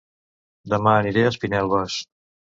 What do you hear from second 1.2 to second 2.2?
a Espinelves